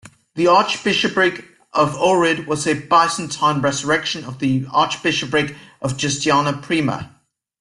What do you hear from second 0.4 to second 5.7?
Archbishopric of Ohrid was a Byzantine resurrection of the Archbishopric